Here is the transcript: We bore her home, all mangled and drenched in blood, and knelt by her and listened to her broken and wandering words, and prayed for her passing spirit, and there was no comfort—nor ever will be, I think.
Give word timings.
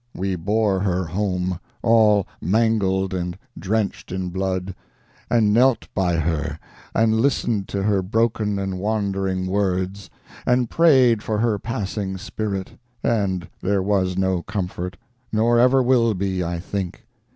We 0.15 0.35
bore 0.35 0.79
her 0.79 1.05
home, 1.05 1.59
all 1.83 2.25
mangled 2.41 3.13
and 3.13 3.37
drenched 3.55 4.11
in 4.11 4.29
blood, 4.29 4.73
and 5.29 5.53
knelt 5.53 5.87
by 5.93 6.15
her 6.15 6.57
and 6.95 7.21
listened 7.21 7.67
to 7.67 7.83
her 7.83 8.01
broken 8.01 8.57
and 8.57 8.79
wandering 8.79 9.45
words, 9.45 10.09
and 10.43 10.71
prayed 10.71 11.21
for 11.21 11.37
her 11.37 11.59
passing 11.59 12.17
spirit, 12.17 12.79
and 13.03 13.47
there 13.61 13.83
was 13.83 14.17
no 14.17 14.41
comfort—nor 14.41 15.59
ever 15.59 15.83
will 15.83 16.15
be, 16.15 16.43
I 16.43 16.59
think. 16.59 17.05